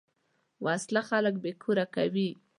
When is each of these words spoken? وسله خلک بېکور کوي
وسله 0.65 1.01
خلک 1.09 1.33
بېکور 1.43 1.77
کوي 1.95 2.29